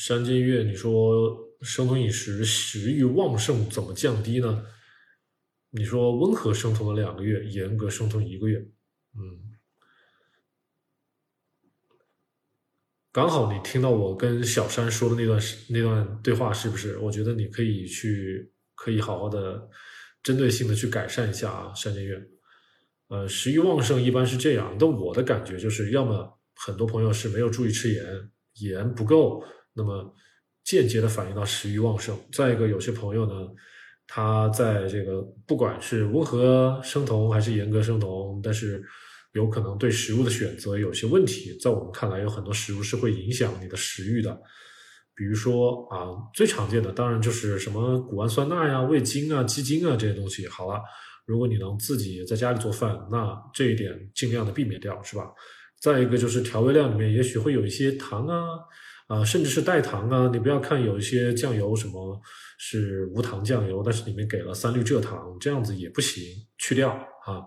[0.00, 4.64] 山间月，你说生酮饮食食欲旺盛怎么降低呢？
[5.72, 8.66] 你说温和生酮的两个月，严格生酮一个月，
[9.14, 9.58] 嗯，
[13.12, 16.96] 刚好你听到我跟小山说的那段那段对话，是不是？
[16.96, 19.68] 我觉得你可以去，可以好好的
[20.22, 22.18] 针对性的去改善一下啊，山间月。
[23.08, 29.44] 呃，食欲旺盛一般是这样，但我的感觉就是，要么很多朋友是没有注意吃盐，盐不够，
[29.80, 30.14] 那么
[30.62, 32.14] 间接的反映到食欲旺盛。
[32.30, 33.48] 再一个，有些朋友呢，
[34.06, 38.84] 他在这个不管是温和生酮还是严格生酮，但是
[39.32, 41.56] 有可能对食物的选择有些问题。
[41.58, 44.38] 在我们看来，有很多食物是会影响你的食欲的，
[45.16, 50.46] 比如说啊，最常见的当然就是什么谷氨酸钠呀、味精啊、鸡精啊这些东西。
[50.46, 50.80] 好了。
[51.26, 55.30] 如果你能自己在家里做饭，那这一点尽量的避免掉，是吧？
[55.80, 58.36] 再一个就是调味料里面也许会有一些糖啊，
[59.10, 60.30] 啊，甚至是代糖啊。
[60.32, 62.20] 你不要看有一些酱油什么
[62.58, 66.22] 是无糖酱油，但是里面给了三氯蔗糖，这样子也不行，
[66.58, 66.90] 去掉
[67.26, 67.42] 啊。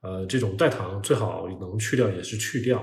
[0.00, 2.82] 呃，这种代糖最好能去掉也是去掉。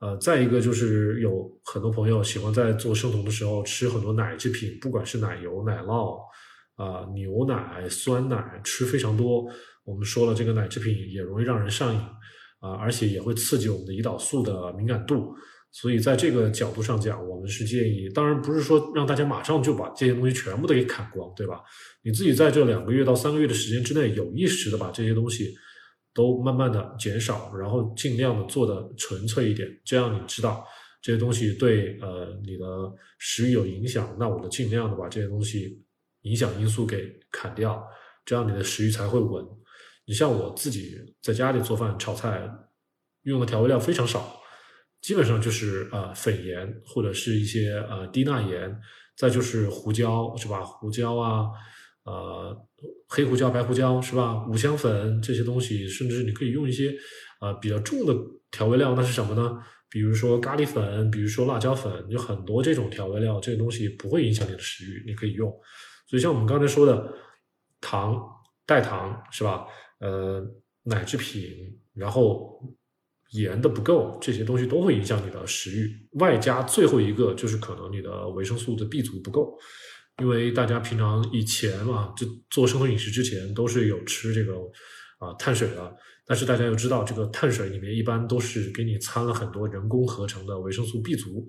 [0.00, 6.20] 呃，再一个就是有很多朋友喜欢在做生酮的时候吃很多奶制品，不管是奶油、奶酪
[6.76, 9.44] 啊、牛奶、酸奶，吃非常多。
[9.84, 12.00] 我们说了，这个奶制品也容易让人上瘾
[12.60, 15.34] 啊，而且也会刺激我们的胰岛素的敏感度。
[15.76, 21.60] 所以在这个角度上讲，我们是建议，当然不是说让大家马上就把这些东西全部都给砍光，对吧？
[22.04, 25.52] 你自己在这两个月到三个月的时间之内，有意识的把这些东西
[26.14, 30.64] 都慢慢的减少，然后尽量的做的纯粹一点，这样你知道
[31.02, 32.64] 这些东西对呃你的
[33.18, 35.82] 食欲有影响，那我就尽量的把这些东西
[36.20, 37.84] 影响因素给砍掉，
[38.24, 39.44] 这样你的食欲才会稳。
[40.06, 42.48] 你像我自己在家里做饭炒菜，
[43.24, 44.40] 用的调味料非常少，
[45.04, 48.74] 基本上就是呃粉盐或者是一些呃低钠盐，
[49.18, 50.64] 再就是胡椒是吧？
[50.64, 51.50] 胡椒啊，
[52.04, 52.56] 呃
[53.06, 54.46] 黑胡椒、白胡椒是吧？
[54.48, 56.90] 五香粉这些东西，甚至你可以用一些
[57.42, 58.14] 呃比较重的
[58.50, 59.62] 调味料，那是什么呢？
[59.90, 65.50] 比如说咖喱粉，比如说辣椒粉，有很多这种调味料，这个东西不会影响你的食欲，你可以用。
[66.08, 67.12] 所以像我们刚才说的
[67.78, 68.18] 糖、
[68.64, 69.66] 代糖是吧？
[70.00, 70.42] 呃，
[70.84, 72.58] 奶制品，然后
[73.32, 75.90] 盐的不够，这些东西都会影响你的食欲。
[76.18, 79.58] 外加最后一个就是可能你的维生素的 B 族不够，
[80.20, 84.54] 因为大家平常以前嘛，就做生酮饮食之前都是有吃这个
[85.18, 85.96] 啊碳水的，
[86.26, 91.46] 但是大家要知道，这个碳水里面一般都是给你掺了很多人工合成的维生素 B 族，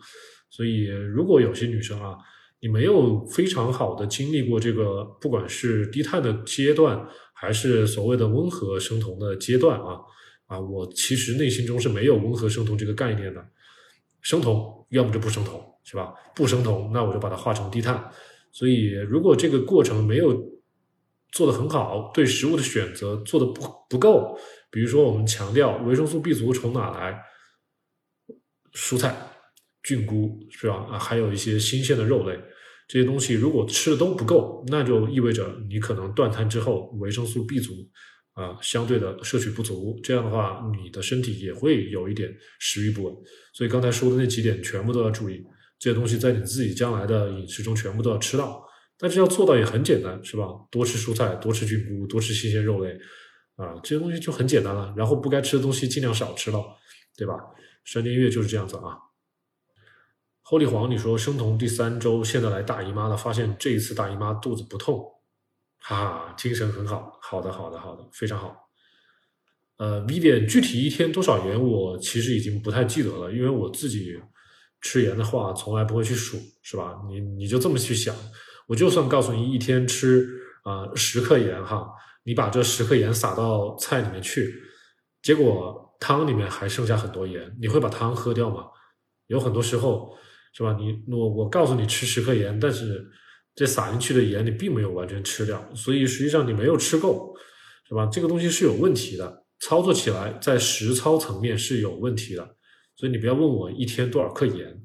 [0.50, 2.16] 所以如果有些女生啊，
[2.62, 7.08] 你没有非常好的经历过这个，不管是低碳的阶段。
[7.38, 10.00] 还是所谓的温和生酮的阶段啊
[10.48, 10.60] 啊！
[10.60, 13.46] 我其实内心中是没有温和生酮这个概念的，
[14.22, 16.14] 生酮要么就不生酮，是吧？
[16.36, 18.12] 不生酮，那我就把它化成低碳。
[18.52, 20.62] 所以，如果这个过程没有
[21.32, 24.38] 做得很好，对食物的选择做的不不够，
[24.70, 27.22] 比如说我们强调维生素 B 族从哪来，
[28.74, 29.16] 蔬菜、
[29.84, 30.76] 菌菇是吧？
[30.92, 32.40] 啊，还有一些新鲜的肉类。
[32.88, 37.74] 这些东西如果吃的都不够，那就意味着你可能断碳之后维生素 B 族
[38.36, 43.16] 啊相对的摄取不足，这样的话你的身体也会有一点食欲不稳。
[43.54, 45.44] 所以刚才说的那几点全部都要注意，
[45.80, 48.64] 这些东西在你自己将来的饮食中全部都要吃到。
[48.98, 50.48] 但是要做到也很简单，是吧？
[50.72, 52.98] 多吃蔬菜，多吃菌菇，多吃新鲜肉类
[53.58, 54.94] 啊，这些东西就很简单了。
[54.96, 56.64] 然后不该吃的东西尽量少吃了，
[57.18, 57.34] 对吧？
[57.84, 58.98] 山间月就是这样子啊。
[60.42, 65.04] 后立黄，你说生酮第三周，现在来大姨妈了，发现这一次大姨妈肚子不痛，
[65.88, 68.56] 哈哈，精神很好，好的，好的，好的，非常好。
[69.78, 74.20] 呃，V 点具体一天多少盐，我其实已经不太记得了，因为我自己
[74.82, 77.00] 吃盐的话，从来不会去数，是吧？
[77.08, 78.16] 你你就这么去想，
[78.68, 80.28] 我就算告诉你一天吃
[80.64, 81.88] 啊十克盐哈，
[82.24, 84.56] 你把这十克盐撒到菜里面去，
[85.22, 88.66] 结果汤里面还剩下很多盐，你会把汤喝掉吗？
[89.28, 90.18] 有很多时候。
[90.58, 90.74] 是吧？
[90.80, 93.06] 你我我告诉你吃十克盐，但是
[93.56, 97.34] 这撒进去的盐你并没有完全吃掉，所以实际上你没有吃够，
[97.88, 98.06] 是吧？
[98.08, 102.58] 这个东西是有问题的，操作起来在实操层面是有问题的，
[102.98, 104.82] 所以你不要问我一天多少克盐。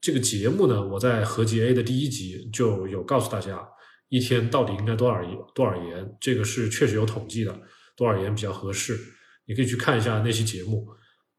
[0.00, 3.64] 这个节目呢，我在合集 A 的第一集就有告诉大家，
[4.08, 5.20] 一天到底应该多少
[5.54, 7.60] 多少盐，这个是确实有统计的，
[7.96, 8.98] 多少盐比较合适，
[9.46, 10.88] 你可以去看一下那期节目。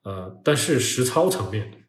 [0.03, 1.87] 呃，但是实操层面。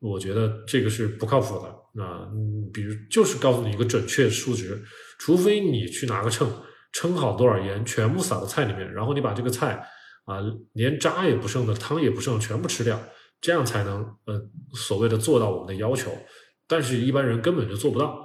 [0.00, 1.77] 我觉得这个是不靠谱的。
[1.98, 2.30] 那
[2.72, 4.80] 比如就是告诉你一个准确数值，
[5.18, 6.48] 除非你去拿个秤
[6.92, 9.84] 称好多少盐，全部撒到菜里面，然后你把这个菜
[10.24, 10.38] 啊
[10.74, 12.98] 连渣也不剩的汤也不剩全部吃掉，
[13.40, 14.40] 这样才能呃
[14.74, 16.10] 所谓的做到我们的要求。
[16.68, 18.24] 但是一般人根本就做不到。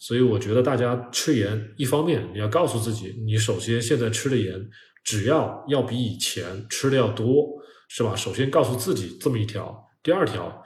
[0.00, 4.54] 所以我觉得大家吃盐，一方面你要告诉自己，你首先现在吃的盐，
[5.02, 7.46] 只要要比以前吃的要多，
[7.88, 8.14] 是吧？
[8.14, 9.76] 首先告诉自己这么一条。
[10.00, 10.62] 第二条，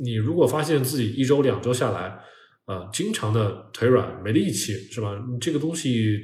[0.00, 2.18] 你如果发现自己一周两周下来，
[2.64, 5.12] 啊，经常的腿软没力气，是吧？
[5.40, 6.18] 这个东西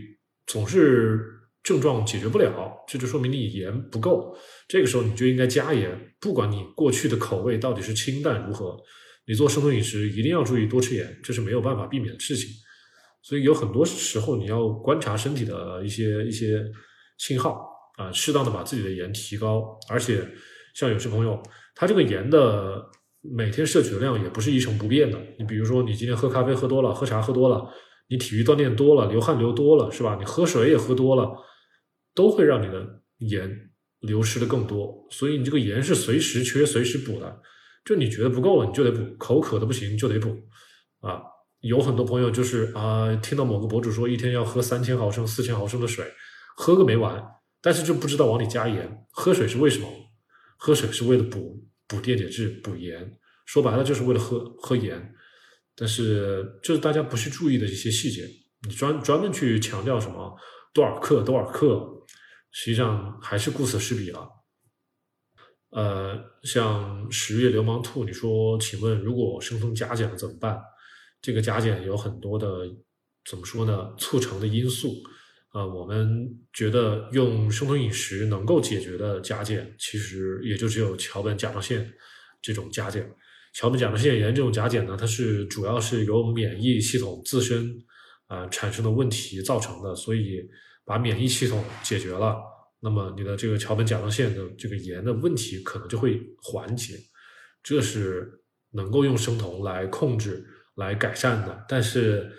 [0.46, 1.20] 总是
[1.62, 4.34] 症状解决不了，这就说明你盐不够。
[4.68, 8.76] 这个时候你就应该加盐，不管你过去的口味到底是清淡如何。
[9.26, 12.48] 你做生酮饮食一定要注意多吃盐，这是没有办法避免的事情。
[13.20, 16.64] 所以有很多时候你要观察身体的一些一些
[17.18, 17.68] 信号
[17.98, 19.78] 啊，适当的把自己的盐提高。
[19.90, 20.26] 而且
[20.74, 21.38] 像有些朋友，
[21.74, 22.82] 他这个盐的
[23.20, 25.18] 每天摄取的量也不是一成不变的。
[25.38, 27.68] 你比如说，你今天喝咖啡喝多了，喝茶喝多了，
[28.08, 30.16] 你体育锻炼多了，流汗流多了，是吧？
[30.18, 31.30] 你喝水也喝多了，
[32.14, 33.50] 都会让你的盐
[34.00, 35.06] 流失的更多。
[35.10, 37.40] 所以你这个盐是随时缺、随时补的。
[37.84, 40.28] 就你觉得不够了，你就得补；口渴的不行，就得补。
[41.00, 41.22] 啊，
[41.60, 46.04] 有很多朋友就是啊，听到某个博主说一天要喝三千毫升、四千毫升的水，
[46.56, 47.24] 喝个没完，
[47.62, 49.06] 但是就不知道往里加盐。
[49.10, 49.88] 喝水是为什么？
[50.58, 55.14] 喝水是为了补补电解质、补盐，说白了就是为了喝喝盐。
[55.74, 58.28] 但是就是大家不去注意的一些细节，
[58.66, 60.36] 你专专门去强调什么
[60.74, 61.88] 多少克、多少克，
[62.50, 64.28] 实际上还是顾此失彼了。
[65.70, 70.60] 呃，像十月流氓兔，你说，请问如果生酮加减了怎么办？
[71.22, 72.66] 这个加减有很多的，
[73.28, 73.94] 怎么说呢？
[73.98, 74.94] 促成的因素。
[75.58, 81.92] 呃，我们觉得用生酮饮食能够解决的加减，其实也就只有桥本甲状腺
[82.40, 83.12] 这种加减。
[83.52, 87.76] 桥本甲状腺炎这种加减呢，它是主要是由免疫系统自身
[88.28, 90.48] 啊产生的问题造成的，所以
[90.84, 92.36] 把免疫系统解决了。
[92.78, 96.94] 那么你的这个桥本甲状腺的这个炎的问题可能就会缓解，
[97.64, 98.30] 这是
[98.70, 100.46] 能够用生酮来控制、
[100.76, 101.64] 来改善的。
[101.68, 102.30] 但是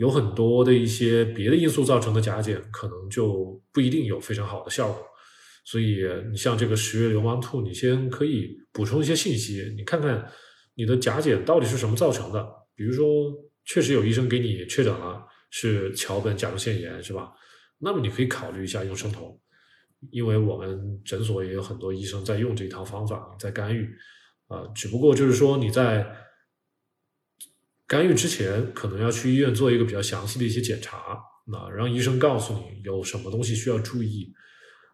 [0.00, 5.06] 有很多的一些别的因素造成的甲减，可能就不一定有非常好的效果。
[5.62, 5.98] 所以
[6.30, 10.26] 你像这个十月流氓兔，你先可以补充一些信息，你看看
[10.74, 12.42] 你的甲减到底是什么造成的。
[12.74, 13.30] 比如说，
[13.66, 17.30] 确实有医生给你确诊了是桥本甲状腺炎，是吧？
[17.78, 19.38] 那么你可以考虑一下用生酮。
[20.10, 23.86] 因为我们诊所也有很多医生在用这一套方法在干预，
[24.48, 26.10] 啊，只不过就是说你在
[27.90, 30.96] 干预之前，可能要去医院做一个比较详细的一些检查，
[31.52, 34.32] 啊，让医生告诉你有什么东西需要注意，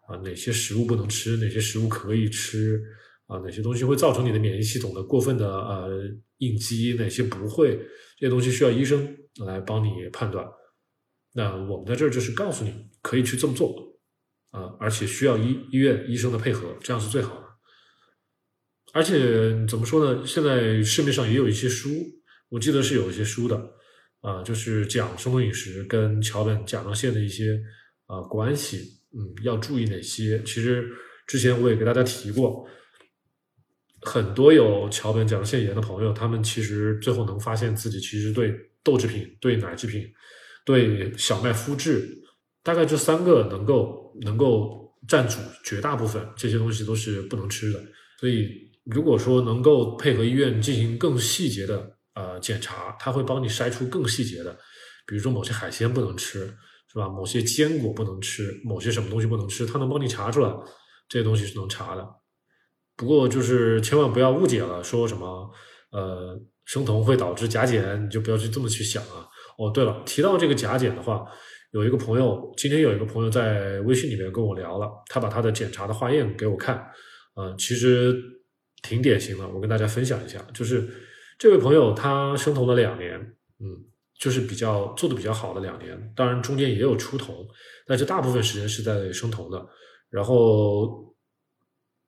[0.07, 2.81] 啊，哪些食物不能吃，哪些食物可以吃，
[3.27, 6.09] 啊，哪些东西会造成你的免疫系统的过分的呃
[6.39, 7.77] 应激，哪些不会，
[8.17, 9.15] 这些东西需要医生
[9.45, 10.43] 来帮你判断。
[11.35, 12.73] 那我们在这儿就是告诉你
[13.03, 13.85] 可以去这么做。
[14.49, 17.45] 啊，而且需要医医院医生的配合，这样是最好的。
[18.93, 19.19] 而且
[19.67, 20.25] 怎么说呢？
[20.25, 21.89] 现在市面上也有一些书，
[22.49, 23.55] 我记得是有一些书的，
[24.21, 27.59] 啊，就是讲生酮饮食跟桥本甲状腺的一些
[28.05, 28.79] 啊关系，
[29.13, 30.41] 嗯，要注意哪些？
[30.43, 30.89] 其实
[31.27, 32.65] 之前我也给大家提过，
[34.01, 38.53] 很多有桥本甲状腺炎的朋友，他们其实最后能发现自己其实对
[38.83, 40.07] 豆制品、对奶制品、
[40.65, 42.07] 对小麦麸质。
[42.63, 47.81] 大概这三个能够能够占主绝大部分，这些东西都是不能吃的。
[48.19, 48.49] 所以
[48.83, 54.51] 如果说能够配合医院进行更细节的呃检查，他会帮你筛出更细节的，
[55.05, 56.39] 比如说某些海鲜不能吃，
[56.91, 57.07] 是吧？
[57.07, 60.51] 某些坚果不能吃，某些什么东西不能吃，他能帮你查出来，
[61.07, 62.03] 这些东西是能查的。
[62.95, 65.51] 不过就是千万不要误解了，说什么
[65.91, 69.27] 呃生酮会导致甲减，你就不要去这么去想啊。
[69.59, 71.23] 哦，对了，提到这个甲减的话。
[71.71, 76.77] 有一个朋友，今天有一个朋友在微信里面跟我聊了，他把他的检查的化验给我看，
[77.35, 78.15] 啊，其实
[78.81, 80.87] 挺典型的，我跟大家分享一下，就是
[81.37, 83.19] 这位朋友他生酮了两年，
[83.59, 83.85] 嗯，
[84.19, 87.47] 就是比较做的比较好的两年，当然中间也有出酮，
[87.85, 89.63] 但是大部分时间是在生酮的，
[90.09, 91.15] 然后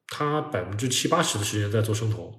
[0.08, 2.34] 他百分之七八十的时间在做生酮，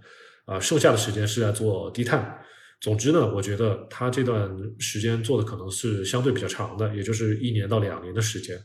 [0.46, 2.36] 啊，剩下的时间是在做低碳。
[2.80, 8.58] 总之呢，我觉得他这段时间做的可能是相对比较长的，也就是一年到两年的时间。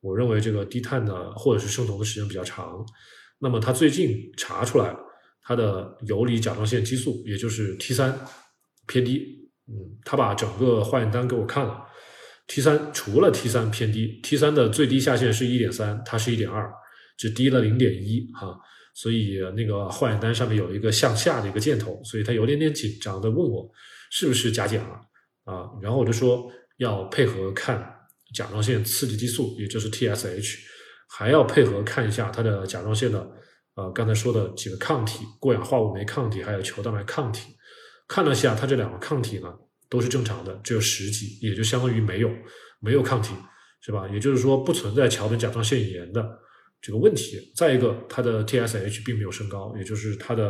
[0.00, 2.84] 我认为这个低碳的或者是生酮的时间比较长。
[3.38, 4.98] 那么他最近查出来了
[5.48, 8.20] 他的游离甲状腺激素，也就是 T 三
[8.86, 9.48] 偏低。
[9.66, 9.74] 嗯，
[10.04, 11.86] 他把整个化验单给我看了
[12.46, 16.70] ，T 三除了 T 三偏低，T 三的最低下限是一点三，它是一点二，
[17.16, 18.54] 只低了零点一哈。
[18.92, 23.66] 所以那个化验单上面有一个向下的一个箭头，所以他有点点紧张的问我
[24.10, 25.00] 是不是甲减了
[25.44, 25.70] 啊？
[25.80, 27.90] 然后我就说要配合看
[28.34, 30.58] 甲状腺刺激激素，也就是 TSH，
[31.08, 33.30] 还要配合看一下他的甲状腺的
[33.78, 37.54] 呃刚才说的几个抗体，过氧化物酶抗体还有球蛋白抗体
[38.08, 39.54] 看了下它这两个抗体呢
[39.88, 42.28] 都是正常的，只有十几，也就相当于没有
[42.80, 43.34] 没有抗体，
[43.80, 44.08] 是吧？
[44.12, 46.28] 也就是说不存在桥本甲状腺炎的
[46.80, 47.52] 这个问题。
[47.54, 50.44] 再一个，它的 TSH 并没有升高，也就是它的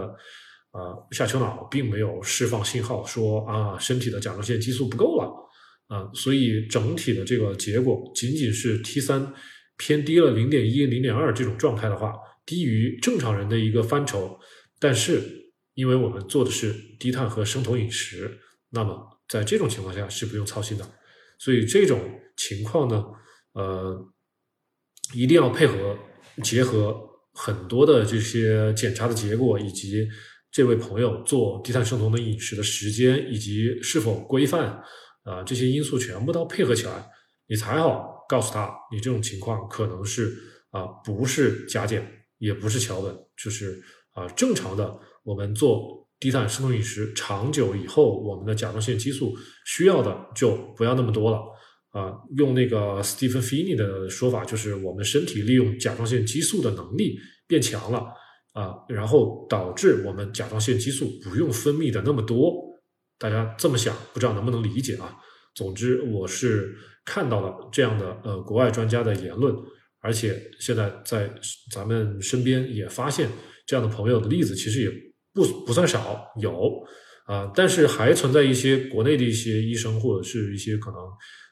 [0.72, 5.30] 呃下丘脑并没有释放信号说啊身体的甲状腺激素不够了
[5.88, 9.34] 啊，所以整体的这个结果仅仅是 T 三
[9.76, 12.14] 偏低了零点一、零点二这种状态的话，
[12.48, 14.40] 低于正常人的一个范畴，
[14.80, 15.36] 但是。
[15.78, 18.36] 因为我们做的是低碳和生酮饮食，
[18.70, 20.84] 那么在这种情况下是不用操心的。
[21.38, 22.00] 所以这种
[22.36, 23.04] 情况呢，
[23.52, 23.96] 呃，
[25.14, 25.96] 一定要配合
[26.42, 27.00] 结合
[27.32, 30.08] 很多的这些检查的结果，以及
[30.50, 34.82] 这位朋友做低碳生酮的饮食的时间以及是否规范
[35.22, 37.08] 啊，这些因素全部都配合起来，
[37.46, 40.36] 你才好告诉他，你这种情况可能是
[40.72, 43.82] 啊，不是甲减，也不是桥本，就是
[44.14, 44.98] 啊正常的。
[45.24, 51.38] 我们做低碳生酮饮食，长久以后，我们的甲状腺激素需要的就不要那么多了
[51.90, 52.14] 啊。
[52.36, 58.06] 用那个 Stephen Finney 的说法，就是我们身体利用甲状腺激素的能力变强了
[58.54, 62.54] 啊，然后导致我们甲状腺激素不用分泌的那么多。
[63.18, 65.14] 大家这么想，不知道能不能理解啊？
[65.54, 69.54] 总之，我是看到了这样的呃国外专家的言论，
[70.00, 71.30] 而且现在在
[71.72, 73.28] 咱们身边也发现
[73.66, 75.08] 这样的朋友的例子，其实也。
[75.34, 76.82] 不不算少，有
[77.26, 80.98] 啊，但是还存在一些国内的一些医生或者是一些可能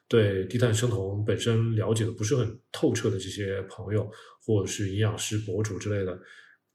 [0.09, 4.05] 对低碳生酮本身了解的不是很透彻的这些朋友，
[4.45, 6.19] 或者是营养师博主之类的，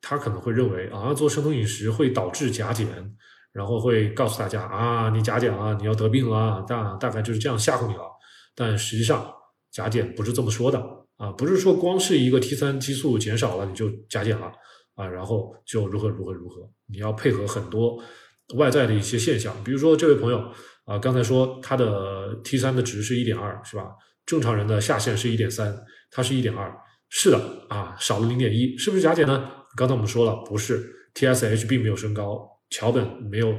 [0.01, 2.89] 他可能会认为啊，做生酮饮食会导致甲减，
[3.53, 8.05] 然后会告诉大家啊，你甲减了，你要得病了，大大概就是这样吓唬你了。
[8.55, 9.31] 但实际上
[9.71, 10.81] 甲减不是这么说的
[11.23, 14.51] 啊，不是说光是一个 T 三激素减少了你就甲减了。
[14.95, 17.99] 啊，然后就如何如何如何，你要配合很多
[18.57, 20.39] 外在的一些现象，比如说这位朋友
[20.85, 23.87] 啊，刚才说他的 T 三的值是一点二，是吧？
[24.27, 25.75] 正常人的下限是一点三，
[26.11, 26.71] 他是一点二，
[27.09, 29.51] 是的啊，少了零点一，是不是甲减呢？
[29.79, 33.51] 刚才我们说了，不是，TSH 并没有升高，桥本没有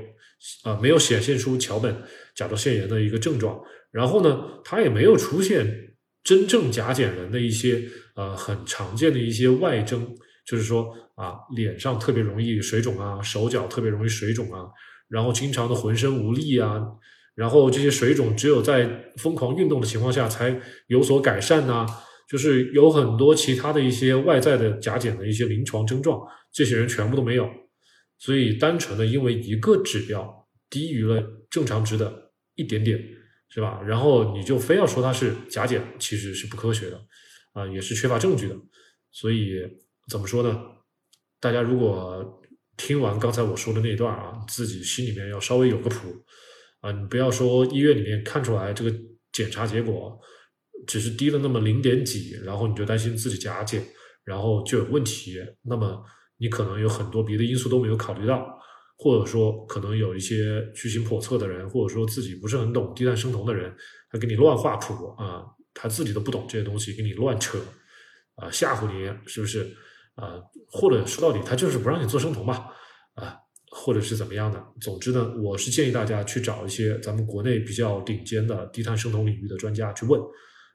[0.64, 2.04] 啊，没有显现出桥本
[2.36, 5.93] 甲状腺炎的一个症状，然后呢，他也没有出现
[6.24, 7.84] 真正甲减人的一些
[8.16, 10.16] 呃很常见的一些外征。
[10.46, 14.68] 就是说啊，脸上特别容易水肿啊，手脚特别容易水肿啊，
[15.08, 16.82] 然后经常的浑身无力啊，
[17.34, 21.86] 然后这些水肿只有在疯狂运动的情况下才有所改善呐，
[22.30, 26.20] 就是有很多其他的一些外在的甲减的一些临床症状，
[26.52, 27.50] 这些人全部都没有，
[28.20, 33.02] 所以单纯的因为一个指标低于了正常值的一点点，
[33.54, 33.82] 是吧？
[33.86, 37.00] 然后你就非要说它是甲减，其实是不科学的，
[37.54, 38.56] 啊，也是缺乏证据的，
[39.12, 39.62] 所以。
[40.10, 40.62] 怎么说呢？
[41.40, 42.42] 大家如果
[42.76, 46.26] 听完刚才我说的那一段啊，自己心里面要稍微有个谱
[46.82, 48.94] 啊，你不要说医院里面看出来这个
[49.32, 50.20] 检查结果
[50.86, 53.82] 只是低了那么零点几，然后你就担心自己甲减，
[54.26, 55.40] 然后就有问题。
[55.62, 56.04] 那么
[56.36, 58.46] 你可能有很多别的因素都没有考虑到，
[59.04, 63.76] 或者说可能有一些居心叵测的人，或者说自己不是很懂低碳生酮的人，
[64.10, 65.44] 他给你乱画谱啊，
[65.74, 67.58] 他自己都不懂这些东西，给你乱扯
[68.36, 69.76] 啊，吓唬你，是不是？
[70.16, 70.40] 啊，
[70.72, 72.68] 或者说到底，他就是不让你做生酮嘛，
[73.16, 73.36] 啊，
[73.72, 74.64] 或者是怎么样的？
[74.80, 80.22] 总之呢，我是建议大家去找一些咱们国内比较顶尖的低碳生酮领域的专家去问，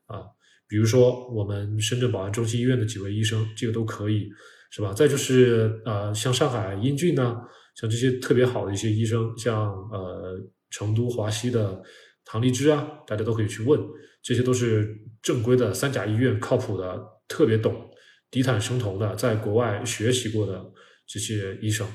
[0.06, 0.26] 啊，
[0.68, 4.28] 比如说我们深圳宝安中心医院的几位医生，这个都可以，
[4.70, 4.92] 是吧？
[4.92, 7.36] 再就是呃，像上海英俊呢，
[7.78, 10.36] 像这些特别好的一些医生，像呃
[10.68, 11.80] 成都华西的
[12.24, 13.80] 唐丽芝啊，大家都可以去问，
[14.20, 17.88] 这些都是正规的三甲医院，靠谱的，特别懂。
[18.30, 20.62] 低碳生酮的，在国外学习过的
[21.06, 21.86] 这些医生，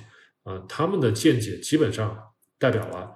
[0.41, 2.17] 啊，他们的见解基本上
[2.57, 3.11] 代表了，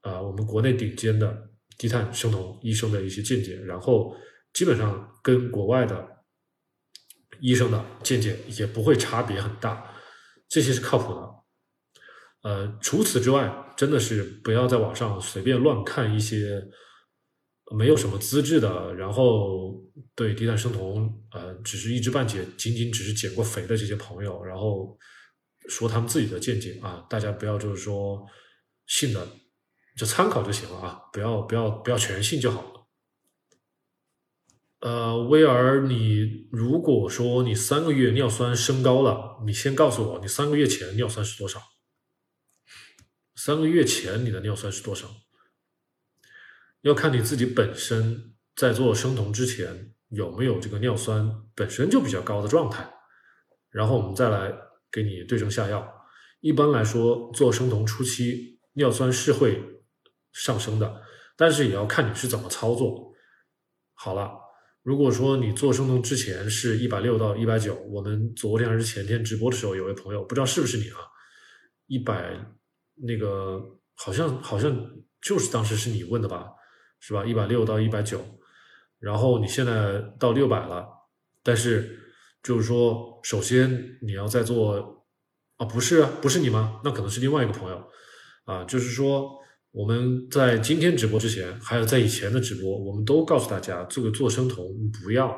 [0.00, 4.16] 啊，我们国内顶尖的低碳生酮医生的一些见解，然后
[4.54, 6.08] 基本上跟国外的
[7.40, 9.92] 医生的见解也不会差别很大，
[10.48, 11.41] 这些是靠谱的。
[12.42, 16.62] 呃，除此之外，真的是不要在网上随便乱看一些。
[17.74, 19.80] 没有什么资质的，然后
[20.14, 24.98] 对低碳生酮，呃，只是一知半解，仅仅只是减过肥的这些朋友，然后
[25.70, 28.26] 说他们自己的见解啊，大家不要就是说
[28.86, 29.26] 信的，
[29.96, 32.86] 就参考就行了啊，不要不要不要全信就好了。
[34.80, 41.58] 呃，威尔，你如果说你三个月尿酸升高了，你先告诉我你三个月前尿酸是多少？
[43.44, 45.08] 三个月前你的尿酸是多少？
[46.82, 52.88] 要看你自己本身在做生酮之前有没有这个尿酸本身就比较高的状态，
[53.68, 54.56] 然后我们再来
[54.92, 55.92] 给你对症下药。
[56.38, 59.60] 一般来说，做生酮初期尿酸是会
[60.32, 61.02] 上升的，
[61.36, 63.12] 但是也要看你是怎么操作。
[63.94, 64.30] 好了，
[64.84, 70.98] 如果说你做生酮之前是一百六到一百九，我们昨天还是前天直播的时候，有位朋友不知道是不是你啊，
[71.88, 72.38] 一百
[72.96, 73.60] 那个
[73.94, 74.74] 好像好像
[75.20, 76.50] 就是当时是你问的吧，
[77.00, 77.24] 是吧？
[77.24, 78.20] 一百六到一百九，
[78.98, 80.86] 然后你现在到六百了，
[81.42, 81.98] 但是
[82.42, 85.04] 就是说，首先你要在做
[85.56, 86.80] 啊，不是啊，不是你吗？
[86.84, 87.82] 那可能是另外一个朋友
[88.44, 89.40] 啊，就是说。
[89.74, 94.66] 我们在今天直播之前，还有在以前的直播，我们都告诉大家，这个做生酮
[95.02, 95.34] 不要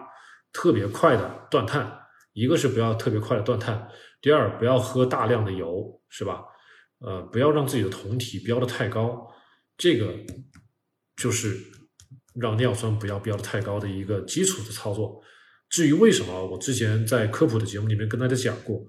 [0.53, 1.97] 特别快的断碳，
[2.33, 3.89] 一个是不要特别快的断碳，
[4.21, 6.43] 第二不要喝大量的油，是吧？
[7.01, 9.27] 呃，不要让自己的酮体标的太高，
[9.77, 10.15] 这个
[11.17, 11.59] 就是
[12.35, 15.23] 让尿酸不要标的太高的一个基础的操作。
[15.69, 18.85] 至于为什么，我之前在科普的节目里面跟大家讲过，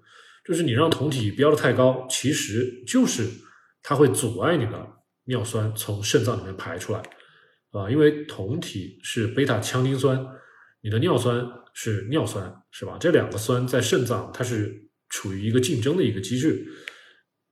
[0.45, 3.29] 就是你让酮体标的太高，其实就是
[3.81, 4.95] 它会阻碍你的。
[5.27, 7.00] 尿酸从肾脏里面排出来，
[7.71, 10.24] 啊，因为酮体是贝塔羟丁酸，
[10.81, 11.43] 你的尿酸
[11.74, 12.95] 是尿酸，是吧？
[13.00, 16.63] 这两个酸在肾脏它是处于一个竞争的一个机制，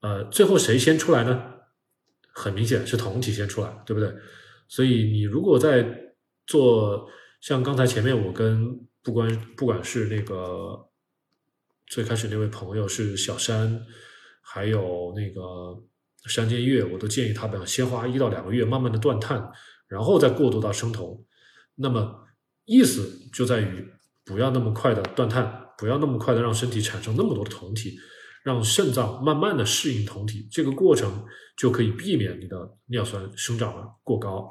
[0.04, 1.42] 呃，最后谁先出来呢？
[2.34, 4.14] 很明显是酮体先出来，对不对？
[4.68, 6.12] 所以你如果在
[6.46, 7.08] 做
[7.40, 10.90] 像刚才前面我跟不管不管是那个
[11.86, 13.86] 最开始那位朋友是小山，
[14.42, 15.40] 还有那个。
[16.26, 19.46] 山间月，我都建议他们先花一到两个月，慢慢的断碳，
[19.86, 21.22] 然后再过渡到生酮。
[21.74, 22.24] 那么
[22.64, 23.86] 意思就在于
[24.24, 27.98] 不要那么快的断碳，不要那么快的让身体产生那么多的酮体，
[28.44, 31.24] 让肾脏慢慢的适应酮体，这个过程
[31.56, 34.48] 就可以避免你的尿酸生长的过高。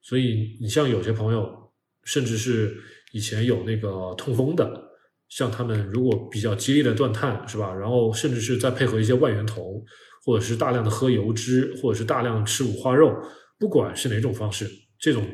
[0.00, 1.70] 所以你像有些朋友，
[2.04, 2.74] 甚至是
[3.12, 4.82] 以前有那个痛风的，
[5.28, 7.74] 像他们如果比较激烈的断碳，是吧？
[7.74, 9.84] 然后甚至是再配合一些外源酮。
[10.24, 13.12] 或者是大量的喝油脂，或者是大量吃五花肉，
[13.58, 15.26] 不管是哪种方式，这种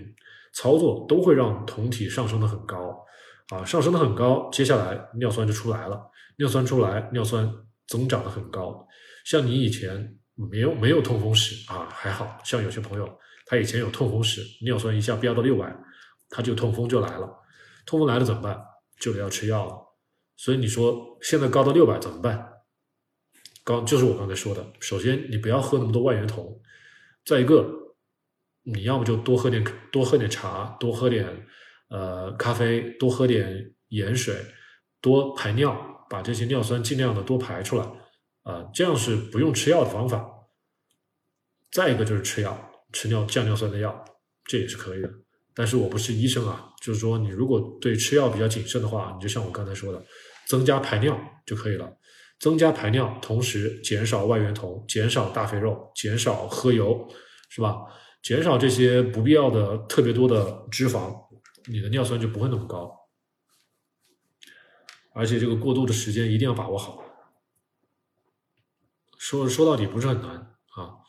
[0.54, 2.98] 操作都会让酮体上升的很高，
[3.50, 6.00] 啊，上升的很高，接下来尿酸就出来了，
[6.38, 7.46] 尿酸出来，尿酸
[7.88, 8.86] 增长的很高。
[9.24, 15.76] 像你以前没有没有痛风史啊，还好像有些朋友他以前有痛风史，尿酸一下飙到六百，
[16.30, 17.28] 他就痛风就来了，
[17.84, 18.56] 痛风来了怎么办？
[19.00, 19.74] 就得要吃药了。
[20.36, 22.52] 所以你说现在高到六百怎么办？
[23.64, 26.60] 刚就是我刚才说的，首先你不要喝那么多外源酮，
[27.24, 27.68] 再一个，
[28.62, 31.46] 你要么就多喝点多喝点茶，多喝点
[31.90, 34.34] 呃咖啡，多喝点盐水，
[35.00, 37.84] 多排尿，把这些尿酸尽量的多排出来，
[38.42, 40.26] 啊，这样是不用吃药的方法。
[41.70, 44.04] 再一个就是吃药，吃尿降尿酸的药，
[44.44, 45.10] 这也是可以的。
[45.54, 50.02] 但是我不是医生啊，就是说你如果对吃药比较谨慎的话，你就像我刚才说的，
[50.46, 51.92] 增加排尿就可以了。
[52.40, 57.06] 增加排尿，同时减少外源酮，减少大肥肉，减少喝油，
[57.50, 57.76] 是吧？
[58.22, 61.14] 减少这些不必要的特别多的脂肪，
[61.66, 62.97] 你的尿酸就不会那么高。
[65.18, 67.04] 而且这个过渡的时间一定要把握好。
[69.18, 71.02] 说说到底不是很难啊。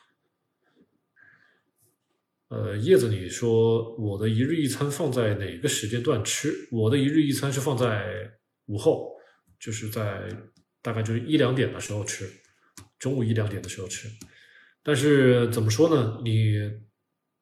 [2.48, 6.68] 呃，叶子，你说我的一日一餐放在哪个时间段吃？
[6.72, 8.32] 我的一日一餐是放在
[8.66, 9.16] 午后，
[9.60, 10.28] 就是在。
[10.82, 12.26] 大概就是一两点的时候吃，
[12.98, 14.08] 中午一两点的时候吃，
[14.82, 16.22] 但是怎么说呢？
[16.24, 16.56] 你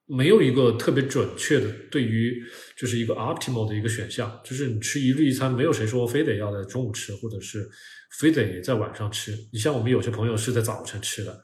[0.08, 2.42] 没有一个特别准确的对于
[2.78, 7.70] 就是一个 optimal 的一个选项，就是你吃一日一餐，没有谁说非得要在中午吃，或者是
[8.18, 9.38] 非得在晚上吃。
[9.52, 11.42] 你像我们有些朋友是在早晨吃的，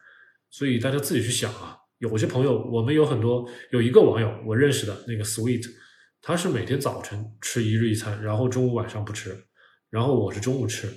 [0.50, 1.78] 所以大家自己去想啊。
[2.00, 5.64] 有些朋友，我们有很多有一个网友我认识的那个 sweet，
[6.22, 9.38] 他是每天早晨吃一日一餐，然后中午晚上不吃，
[9.90, 10.88] 然后我是中午吃。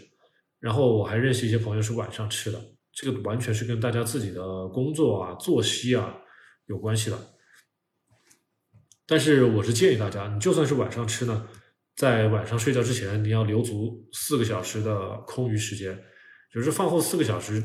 [0.59, 2.61] 然后我还认识一些朋友是晚上吃的，
[2.93, 6.15] 这个完全是跟大家自己的工作啊、作息啊
[6.67, 7.36] 有关系的。
[9.07, 11.47] 但是我是建议大家，你就算是晚上吃呢，
[11.95, 15.97] 在晚上睡觉之前，你要留足四个小时的空余时间，
[16.53, 17.63] 就是饭后四个小时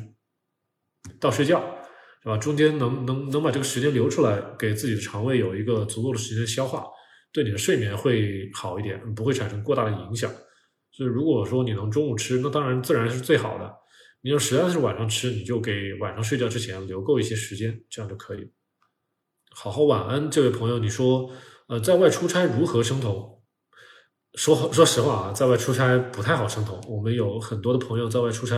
[1.19, 1.59] 到睡觉，
[2.21, 2.37] 是吧？
[2.37, 6.85] 中间能能能把这个时间留出来，给自己的肠胃有一个足够的时间消化，
[7.33, 10.31] 对你的睡眠会好一点，不会产生过大的影响。
[10.91, 13.73] 所以，如果说你能中午吃，那当然自然是最好的。
[14.21, 18.51] 你要实在是晚上吃，你就给晚上睡觉之前留够一些时间，这样就可以。
[19.53, 21.29] 好好晚安，这位朋友，你说，
[21.67, 23.41] 呃，在外出差如何生酮？
[24.35, 26.79] 说说实话啊，在外出差不太好生酮。
[26.87, 28.57] 我们有很多的朋友在外出差，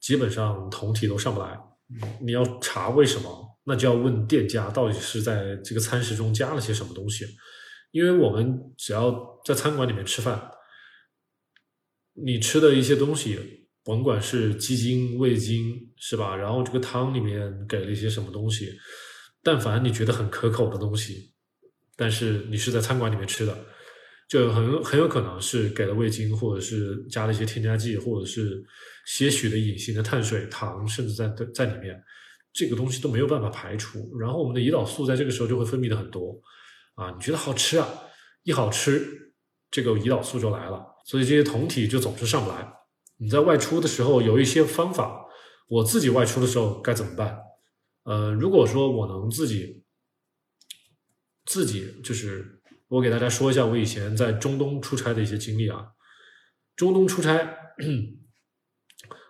[0.00, 1.58] 基本上酮体都上不来。
[2.22, 7.26] 你要查为什么，那就要问店家到底是在这个餐食中加了些什么东西。
[7.90, 10.50] 因为我们只要在餐馆里面吃饭。
[12.14, 16.36] 你吃的一些东西，甭管是鸡精、味精，是吧？
[16.36, 18.70] 然后这个汤里面给了一些什么东西，
[19.42, 21.32] 但凡你觉得很可口的东西，
[21.96, 23.56] 但是你是在餐馆里面吃的，
[24.28, 28.64] 就很很有可能是给了味精，或者是加了一些添加剂，或者是
[29.06, 32.00] 些许的隐形的碳水、糖，甚至在在里面，
[32.52, 34.16] 这个东西都没有办法排除。
[34.18, 36.40] 然后我们的胰岛素在这个时候就会分泌的很多，
[36.94, 37.88] 啊，你觉得好吃啊？
[38.44, 39.34] 一好吃，
[39.70, 42.72] 这个胰岛素就来了，所以这些酮体就总是上不来。
[43.18, 45.26] 你在外出的时候有一些方法，
[45.68, 47.38] 我自己外出的时候该怎么办？
[48.04, 49.82] 呃，如果说我能自己
[51.44, 55.88] 自己就是我给大家说一下我以前在中东出差的一些经历啊。
[56.74, 57.56] 中东出差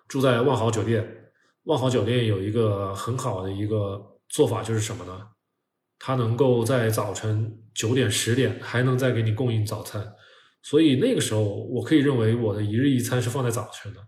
[0.09, 1.33] 住在万豪酒店，
[1.65, 5.29] 万豪酒店有一个很好的一个做法就是什么呢？
[5.99, 10.15] 它能够在早晨九点十点还能再给你供应早餐。
[10.63, 14.01] 所以那个时候，我可以认为我的一日一餐是放在早晨的。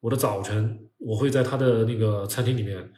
[0.00, 2.92] 我的早晨，我会在他的那个餐厅里面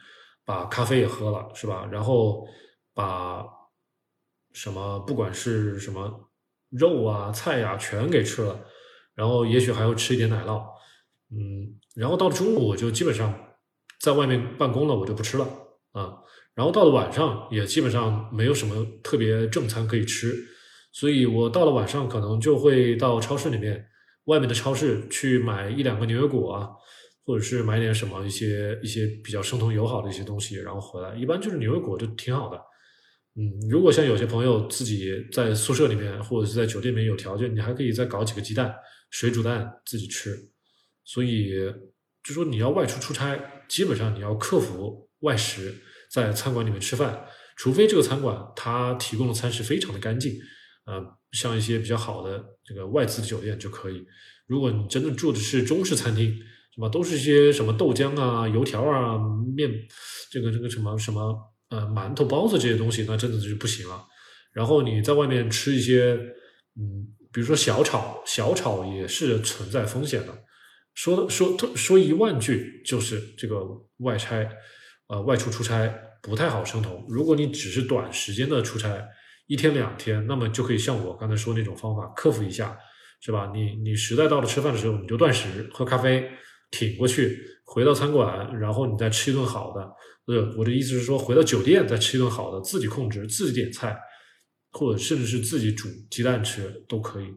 [0.45, 1.87] 把咖啡也喝了，是吧？
[1.91, 2.47] 然后
[2.93, 3.45] 把
[4.53, 6.29] 什么不管是什么
[6.69, 8.59] 肉啊、菜呀全给吃了，
[9.15, 10.63] 然后也许还要吃一点奶酪，
[11.31, 13.33] 嗯，然后到了中午我就基本上
[13.99, 15.45] 在外面办公了，我就不吃了
[15.91, 16.17] 啊。
[16.53, 20.35] 然后到了晚上也基本上没有什么特别正餐可以吃。
[20.93, 23.87] 所以我到了晚上，可能就会到超市里面，
[24.25, 26.69] 外面的超市去买一两个牛油果啊，
[27.31, 31.15] 或者是买点什么一些一些比较生酮友好的一些东西，然后回来。
[31.15, 32.57] 一般就是牛油果就挺好的。
[33.37, 38.75] 嗯，如果像有些朋友自己在宿舍里面或者是在酒店里面有条件，你还可以再搞几个鸡蛋，
[39.11, 40.37] 水煮蛋自己吃。
[41.05, 41.53] 所以
[42.21, 43.39] 就说你要外出出差，
[43.69, 45.73] 基本上你要克服外食，
[46.11, 50.33] 在餐馆里面吃饭，除非这个餐馆它提供的餐食非常的干净。
[50.85, 54.05] 呃，像一些比较好的这个外资的酒店就可以。
[54.47, 56.37] 如果你真的住的是中式餐厅，
[56.81, 56.89] 吧？
[56.89, 59.17] 都是一些什么豆浆啊、油条啊、
[59.55, 59.71] 面，
[60.31, 61.37] 这个这个什么什么
[61.69, 64.03] 呃馒头、包子这些东西，那真的就不行了。
[64.51, 66.17] 然后你在外面吃一些，
[66.75, 70.33] 嗯，比如说小炒，小炒也是存在风险的。
[70.95, 73.61] 说说说一万句，就是这个
[73.99, 74.49] 外差，
[75.07, 75.87] 呃，外出出差
[76.21, 77.05] 不太好生酮。
[77.07, 79.07] 如果你只是短时间的出差。
[79.47, 82.77] 一天两天，那么就可以像我刚才说那种方法克服一下，
[83.19, 83.51] 是吧？
[83.53, 86.29] 你你实在到了吃饭的时候，你就断食喝咖啡
[86.71, 89.81] 挺过去，回到餐馆，然后你再吃一顿好的。
[90.25, 93.99] 呃，我的意思是说，回到酒店再吃一顿好的，自己控制，自己点菜，
[94.71, 97.27] 或者甚至是自己煮鸡蛋吃都可以。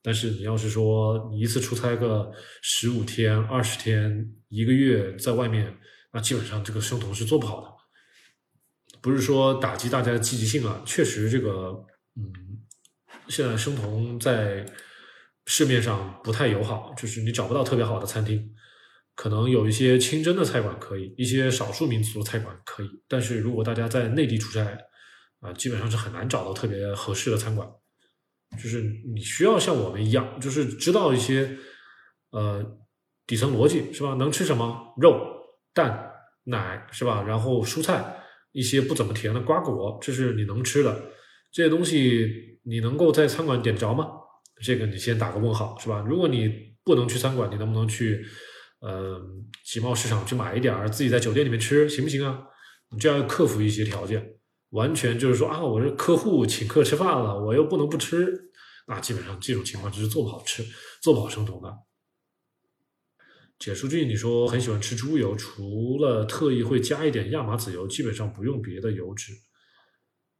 [0.00, 2.30] 但是你要是说你一次出差个
[2.62, 5.76] 十五天、二十天、一个月在外面，
[6.12, 7.68] 那基本上这个生酮是做不好的。
[9.02, 11.84] 不是说打击大家的积极性啊，确实这个，
[12.16, 12.32] 嗯，
[13.28, 14.64] 现在生酮在
[15.46, 18.50] 市面上不太友好，就是你找不到特别好的餐厅，
[19.18, 24.78] 可能有一些清真的菜馆可以，一些少数民族的菜馆可以，但是如果大家在内地出差
[25.40, 27.68] 啊，基本上是很难找到特别合适的餐馆，
[28.62, 28.80] 就是
[29.12, 31.58] 你需要像我们一样，就是知道一些
[32.30, 32.64] 呃
[33.26, 34.14] 底层逻辑是吧？
[34.14, 35.20] 能吃什么肉、
[35.74, 36.12] 蛋、
[36.44, 37.24] 奶是吧？
[37.26, 38.14] 然后蔬菜。
[38.52, 41.12] 一些不怎么甜的瓜果，这是你能吃的
[41.52, 44.08] 这些东西，你能够在餐馆点着吗？
[44.64, 46.02] 这个你先打个问号，是吧？
[46.08, 46.50] 如果你
[46.82, 48.24] 不能去餐馆，你能不能去，
[48.80, 52.44] 嗯，集贸市场去买一点儿，自己在酒店里面吃，行不行啊？
[52.90, 54.36] 你这样要克服一些条件，
[54.70, 58.50] 完全就是说啊，我是客户请客吃饭了，我又不能不吃，
[58.86, 60.64] 那基本上这种情况就是做不好吃，
[61.02, 61.76] 做不好生酮的。
[63.58, 69.32] 解数据，你说很喜欢吃猪油，除了特意会加一点亚麻籽油，基本上不用别的油脂。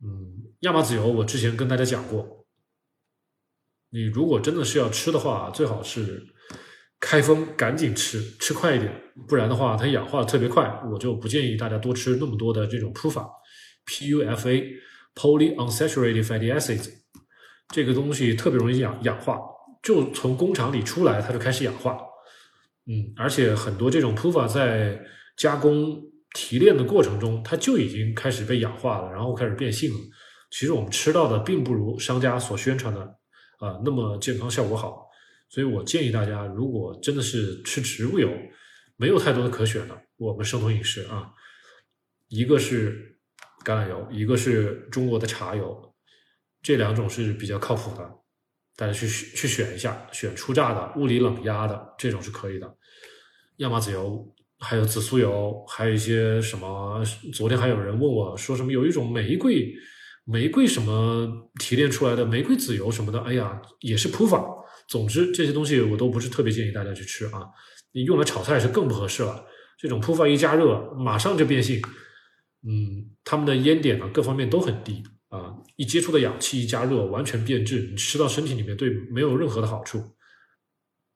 [0.00, 2.46] 嗯，亚麻籽油我之前跟大家讲过，
[3.90, 6.28] 你如果真的是要吃的话，最好是
[7.00, 8.92] 开封赶紧吃，吃快一点，
[9.28, 13.30] 不然的话它氧化的特别快，我就不建议大家多吃那么多的这种普法
[13.86, 16.90] ，PUFA（Polyunsaturated Fatty Acids）
[17.68, 19.38] 这个东西特别容易氧氧化，
[19.82, 21.96] 就从工厂里出来它就开始氧化。
[22.86, 25.00] 嗯，而且很多这种 PUFA 在
[25.36, 26.02] 加工
[26.34, 29.98] 提炼的过程中，它就已经开始被氧化了，然后开始变性了。
[30.50, 33.00] 其实我们吃到的并不如商家所宣传的
[33.58, 35.07] 啊那么健康效果好。
[35.48, 38.30] 所以我建议大家，如果真的是吃植物油，
[38.96, 41.30] 没有太多的可选的，我们生酮饮食啊，
[42.28, 43.18] 一个是
[43.64, 45.94] 橄榄油，一个是中国的茶油，
[46.62, 48.10] 这两种是比较靠谱的。
[48.76, 52.76] 大家去去选一下，选初榨的、物理冷压的这种是可以的。
[53.56, 57.02] 亚麻籽油，还有紫苏油，还有一些什么？
[57.32, 59.74] 昨天还有人问我说什么有一种玫瑰
[60.24, 64.44] 玫瑰什么提炼出来的玫瑰籽油什么的，哎呀，也是普法。
[64.88, 67.46] 总之这些东西我都不是特别建议大家去吃啊，
[67.92, 69.44] 你用来炒菜是更不合适了。
[69.78, 71.80] 这种铺饭一加热，马上就变性。
[72.66, 80.02] 嗯，它们的烟点呢，各方面都很低啊，一接触的氧气一加热，完全变质，你吃到身体里面对没有任何的好处。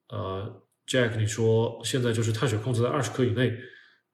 [0.07, 3.51] 呃，Jack，你说现在就是碳水控制在二十克以内，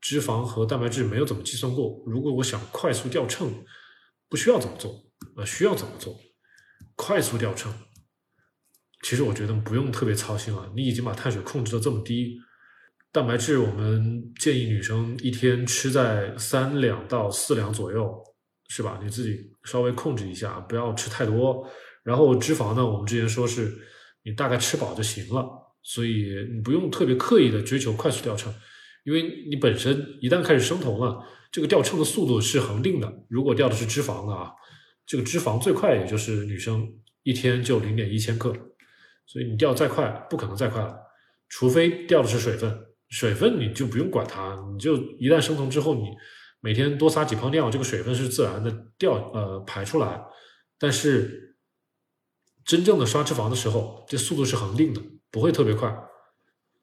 [0.02, 2.02] 脂肪和蛋白质没有怎么计算过。
[2.08, 3.64] 如果我想快速掉秤，
[4.28, 5.04] 不需要怎么做？
[5.36, 6.18] 呃，需要怎么做？
[6.96, 7.72] 快速掉秤，
[9.02, 12.38] 其实我觉得不用特别操心啊，你已经把碳水控制的这么低。
[13.12, 18.24] 蛋白质，我们建议女生一天吃在三两到四两左右，
[18.68, 19.00] 是吧？
[19.02, 21.68] 你自己稍微控制一下，不要吃太多。
[22.04, 23.76] 然后脂肪呢，我们之前说是
[24.24, 25.44] 你大概吃饱就行了，
[25.82, 28.54] 所以你不用特别刻意的追求快速掉秤，
[29.06, 33.12] 因为你本身一旦开始生酮了，这个掉秤的速度是恒定的。
[33.28, 34.52] 如果掉的是脂肪的啊，
[35.08, 36.88] 这个脂肪最快也就是女生
[37.24, 38.54] 一天就零点一千克，
[39.32, 40.98] 所以你掉再快不可能再快了，
[41.50, 42.76] 除非掉的是水分。
[43.10, 46.10] 水分你就不用管它，你就一旦生酮之后，你
[46.62, 50.20] 每天多撒几泡尿，这个水分是自然的掉呃排出来。
[50.80, 51.56] 但是
[52.66, 55.96] 真正的刷脂肪的时候，这速度是恒定的，不会特别快。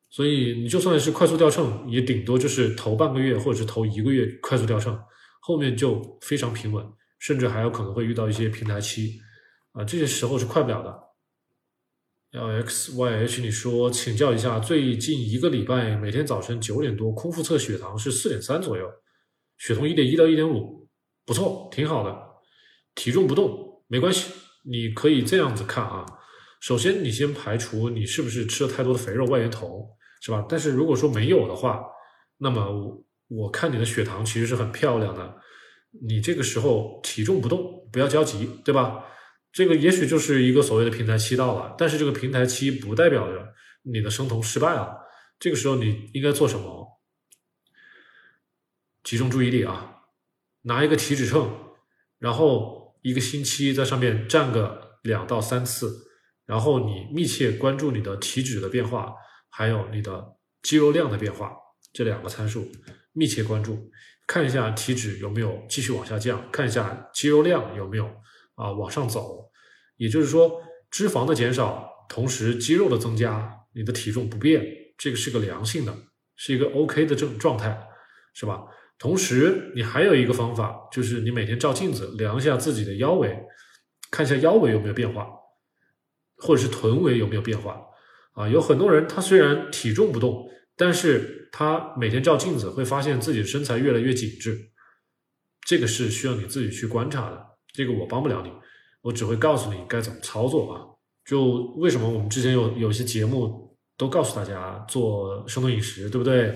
[0.09, 4.96] 所以你就算是快速掉秤，也顶多就是头半个月或者是头一个月快速掉秤，
[5.40, 6.85] 后面就非常平稳，
[7.18, 9.18] 甚至还有可能会遇到一些平台期
[9.72, 11.06] 啊，这些时候是快不了的。
[12.33, 18.85] L X Y H，你说请教一下，最近一个礼拜每天早晨九点多空腹测血糖是四点三左右，
[19.59, 20.87] 血酮一点一到一点五，
[21.25, 22.15] 不错，挺好的。
[22.95, 24.33] 体重不动没关系，
[24.65, 26.05] 你可以这样子看啊。
[26.61, 29.89] 首先你先排除你是不是吃了太多的肥肉外源酮，
[30.21, 30.45] 是吧？
[30.49, 31.81] 但是如果说没有的话，
[32.39, 35.37] 那么我我看你的血糖其实是很漂亮的。
[36.07, 39.05] 你这个时候体重不动，不要焦急，对吧？
[39.57, 44.95] 这个也许就是一个所谓的平台期到了，但是这个平台期不代表着你的生酮失败了。
[45.38, 47.01] 这个时候你应该做什么？
[49.03, 50.03] 集中注意力啊，
[50.64, 51.51] 拿一个体脂秤，
[52.19, 56.07] 然后一个星期在上面站个两到三次，
[56.45, 59.14] 然后你密切关注你的体脂的变化，
[59.49, 61.57] 还有你的肌肉量的变化
[61.95, 62.71] 这两个参数，
[63.14, 63.90] 密切关注，
[64.27, 68.14] 看一下体脂有没有继续往下降，看一下肌肉量有没有。
[68.57, 69.51] 啊，往上走，
[69.97, 74.66] 也就是说，脂肪的减少，同时肌肉的增加，你的体重不变，
[74.99, 75.97] 这个是个良性的，
[76.35, 77.87] 是一个 OK 的状状态，
[78.35, 78.64] 是吧？
[78.99, 83.38] 同时，你还有一个方法，就是你每天照镜子量一下自己的腰围，
[84.11, 85.29] 看一下腰围有没有变化，
[86.38, 87.79] 或者是臀围有没有变化。
[88.33, 94.71] 啊，有很多人他虽然体重不动，但是他每天照镜子会发现自己的身材越来越紧致，
[95.66, 97.56] 这个是需要你自己去观察的。
[97.77, 98.51] 这个我帮不了你，
[99.03, 100.81] 我只会告诉你该怎么操作啊。
[101.25, 106.55] 就为什么我们之前有有些节目都告诉大家做生酮饮食，对不对？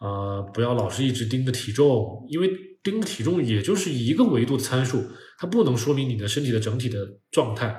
[0.00, 2.50] 呃，不要老是一直盯着体重，因为
[2.82, 5.02] 盯着体重也就是一个维度的参数，
[5.38, 7.78] 它不能说明你的身体的整体的状态。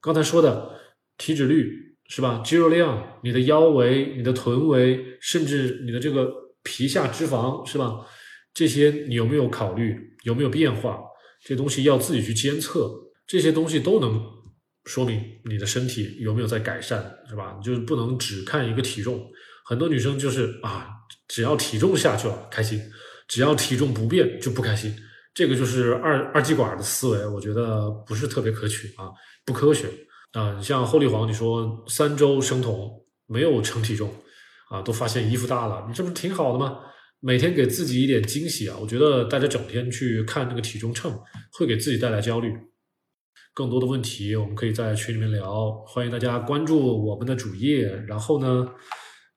[0.00, 0.70] 刚才说的
[1.18, 1.70] 体脂率
[2.08, 2.40] 是吧？
[2.44, 6.30] 肌肉量、你的腰围、你的臀围，甚至你的这个
[6.62, 8.06] 皮下脂肪是吧？
[8.54, 10.16] 这些你有没有考虑？
[10.24, 10.98] 有没有变化？
[11.44, 12.90] 这东西要自己去监测，
[13.26, 14.20] 这些东西都能
[14.84, 17.54] 说明你的身体有没有在改善，是吧？
[17.58, 19.24] 你就是不能只看一个体重。
[19.64, 20.88] 很多女生就是啊，
[21.28, 22.80] 只要体重下去了开心，
[23.28, 24.94] 只要体重不变就不开心。
[25.34, 29.10] 这个就是二二极管的思维，我觉得不是特别可取啊，
[29.44, 29.88] 不科学
[30.32, 30.54] 啊。
[30.56, 32.90] 你像后立煌，你说三周生酮
[33.26, 34.12] 没有称体重
[34.70, 36.78] 啊，都发现衣服大了，你这不是挺好的吗？
[37.20, 38.76] 每天给自己一点惊喜啊！
[38.80, 41.18] 我觉得大家整天去看那个体重秤，
[41.52, 42.52] 会给自己带来焦虑。
[43.52, 45.72] 更多的问题，我们可以在群里面聊。
[45.84, 47.88] 欢迎大家关注我们的主页。
[48.06, 48.68] 然后呢，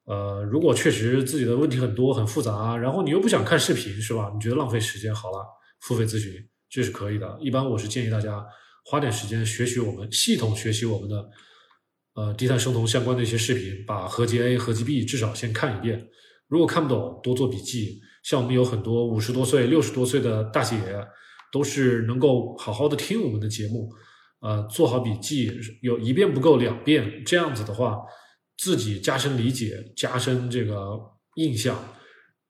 [0.05, 4.31] 呃，如果确实自己的问题很多很复杂，然后你又不想看视频，是吧？
[4.31, 5.43] 你觉得浪费时间，好了，
[5.79, 6.33] 付费咨询
[6.69, 7.35] 这是可以的。
[7.41, 8.45] 一般我是建议大家
[8.85, 11.29] 花点时间学习我们系统学习我们的
[12.13, 16.07] 呃低碳生酮相关的一些视频，把合集 A、合集 B 至少先看一遍。
[16.51, 18.01] 如果看不懂，多做笔记。
[18.23, 20.77] 像我们有很多五十多岁、六十多岁的大姐，
[21.49, 23.89] 都是能够好好的听我们的节目，
[24.41, 25.49] 呃，做好笔记，
[25.81, 27.97] 有一遍不够两遍，这样子的话，
[28.57, 30.99] 自己加深理解、加深这个
[31.35, 31.81] 印象，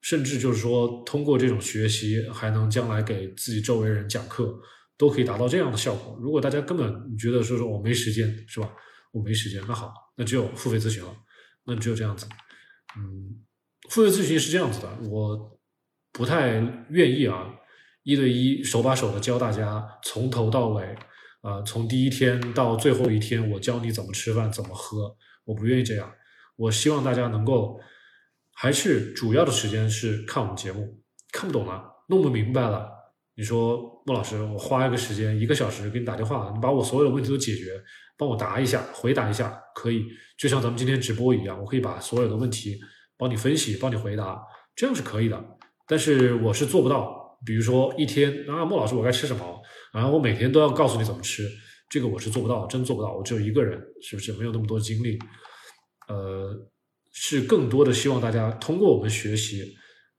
[0.02, 4.60] 甚至就是说通过这种学习，还能将来给自己周围人讲课，
[4.98, 6.18] 都可以达到这样的效果。
[6.20, 8.70] 如果大家根本觉得说说我没时间，是吧？
[9.14, 11.16] 我没时间，那好，那只有付费咨询了，
[11.66, 12.26] 那只有这样子，
[12.98, 13.41] 嗯。
[13.92, 15.60] 付费咨询是这样子的，我
[16.14, 17.46] 不太愿意啊，
[18.04, 20.96] 一对一手把手的教大家从头到尾，
[21.42, 26.10] 啊，从第一天到最后一天，我教你怎么吃饭，怎么喝，我不愿意这样。
[26.56, 27.78] 我希望大家能够
[28.54, 30.98] 还是主要的时间是看我们节目？
[31.34, 32.90] 看不懂了，弄不明白了，
[33.36, 37.78] 你说莫老师，我花一个时间一个小时给你打电话，你把我所有的问题都解决，
[38.18, 40.06] 帮我答一下，回答一下，可以，
[40.38, 42.80] 就像咱们今天直播一样，我可以把所有的问题
[43.22, 44.42] 帮你分析，帮你回答，
[44.76, 45.40] 这样是可以的。
[45.88, 49.62] 但是我是做不到，比如说一天啊，莫老师我该吃什么，
[49.94, 51.48] 然后我每天都要告诉你怎么吃，
[51.88, 55.20] 这个我是做不到，真做不到，我只有一个人，是不是没有那么多精力？
[56.08, 56.52] 呃，
[57.12, 59.76] 是更多的希望大家通过我们学习，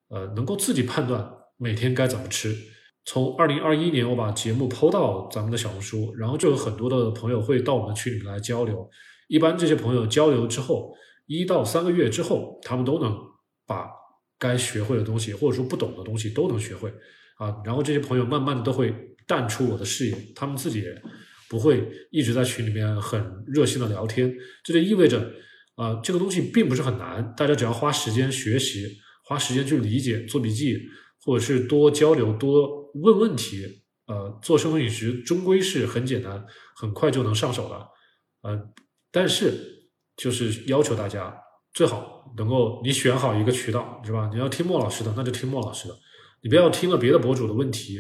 [0.09, 2.57] 呃，能够自己判断每天该怎么吃。
[3.05, 8.89] 从二零二一年我把节目抛到咱们的小红书，然后就有很多的朋友会到我们群里来交流。
[9.27, 10.95] 一般这些朋友交流之后，
[11.41, 13.17] 一到三个月之后，他们都能
[13.67, 13.89] 把
[14.39, 16.93] 该学会的东西或者说不懂的东西都能学会
[17.39, 17.57] 啊。
[17.65, 18.95] 然后这些朋友慢慢的都会
[19.27, 21.03] 淡出我的视野，他们自己也
[21.49, 24.35] 不会一直在群里面很热心的聊天。
[24.65, 25.33] 这就意味着。
[25.75, 28.87] 啊，这个东西并不是很难，大家只要花时间学习，
[29.25, 30.79] 花时间去理解、做笔记，
[31.25, 33.67] 或者是多交流、多问问题。
[34.07, 36.45] 呃，做生酮饮食终归是很简单，
[36.77, 37.89] 很快就能上手的。
[38.43, 38.63] 呃，
[39.11, 39.72] 但是
[40.23, 41.35] 就是要求大家
[41.73, 44.31] 最好能够你选好一个渠道，是吧？
[44.33, 45.95] 你要听莫老师的，那就听莫老师的，
[46.43, 47.99] 你不要听了别的博主的问题，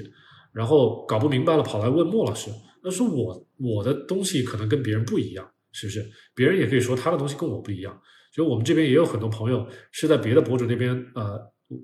[0.52, 2.50] 然后搞不明白了跑来问莫老师，
[2.84, 5.48] 那是我我的东西可能跟别人不一样。
[5.74, 6.06] 是不是？
[6.34, 7.98] 别人也可以说他的东西跟我不一样。
[8.30, 11.40] 就我们这边也有很多朋友是在别的博主那边呃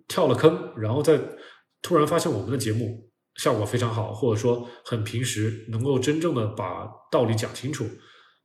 [0.06, 1.18] 跳了坑，然后在
[1.80, 7.86] 突然发现我们的节目效果非常好，或者说很平时能够真正的把道理讲清楚，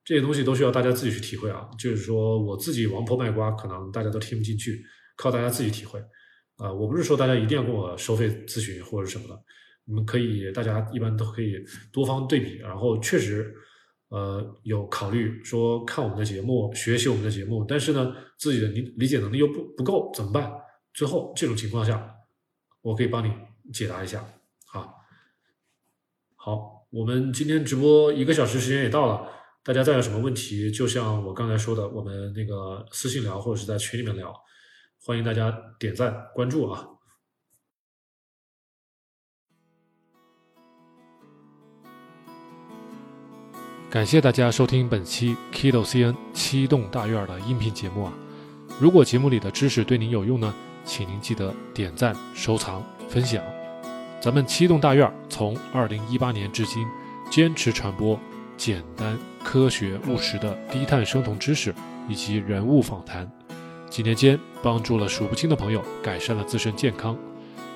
[0.04, 1.70] 这些东西都需要大家自己去体会啊。
[1.78, 4.84] 就是说我自己王婆卖瓜，可能大家都听不进去，
[5.16, 6.00] 靠大家自己体会
[6.58, 6.72] 啊。
[6.72, 9.44] 我不是说大家一定要跟我收费咨询或者什么的，
[9.86, 11.56] 你们可以大家一般都可以
[11.92, 13.54] 多方对比，然后确实。
[14.10, 20.54] 呃，有考虑说看我们的节目，学习我们的节目，但是呢，自己的理理解能力又不不够，怎么办？
[20.94, 22.13] 最后这种情况下，
[22.84, 23.34] 我可以帮你
[23.74, 24.24] 解答一下
[24.72, 24.88] 啊。
[26.36, 29.28] 好，我们今天直播一个小时时间也到了，
[29.65, 34.36] 大家再有什么问题，就像我刚才说的，我们那个私信聊或者是在群里面聊，
[35.02, 36.86] 欢迎大家点赞关注啊。
[43.89, 48.13] 感谢大家收听本期 Kido CN 七栋大院的音频节目啊！
[48.82, 53.41] 如果节目里的知识对您有用呢，请您记得点赞、收藏、分享。
[54.19, 56.86] 咱们七栋大院从二零一八年至今，
[57.32, 58.19] 坚持传播
[58.58, 61.73] 简单、科学、务实的低碳生酮知识
[62.08, 63.29] 以及人物访谈，
[63.89, 67.17] 几年间帮助了数不清的朋友改善了自身健康。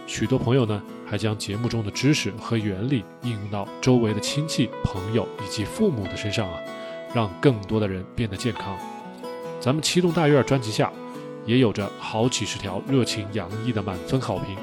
[0.08, 6.60] 许多朋友呢，还将节目中的知识和原理应用到周围的亲戚、朋友以及父母的身上啊，
[7.14, 8.78] 让更多的人变得健康。
[9.60, 10.92] 咱们七栋大院专辑下，
[11.46, 14.56] 也有着好几十条热情洋溢的满分好评。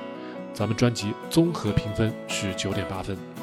[0.55, 3.34] 咱们专辑综合评分是九点八分。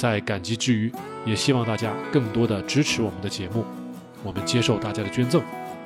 [0.00, 0.90] 在感激之余，
[1.26, 3.62] 也希望大家更多的支持我们的节目。
[4.22, 5.42] 我们接受大家的捐赠，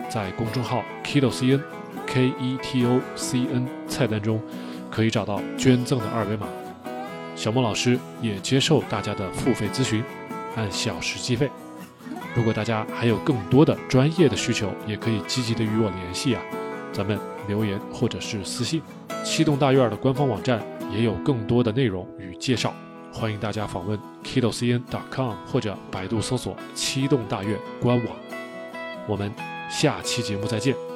[0.08, 1.60] 在公众号 Keto CN
[2.06, 4.40] K E T O C N 菜单中。
[4.88, 6.46] 可以找到捐赠的二维码，
[7.34, 10.04] 小莫老师也接受大家的付费咨询，
[10.54, 11.50] 按小时计费。
[12.36, 16.42] 如果大家还有更多的专业的需求，也可以积极的与我联系啊，
[16.92, 18.80] 咱们留言或者是私信。
[19.24, 22.72] 七栋大院的官方网站也有更多的内容与介绍，
[23.14, 28.16] 欢迎大家访问 kidocn.com 或者百度搜索七栋大院官网。
[29.06, 29.32] 我们
[29.70, 30.93] 下期节目再见。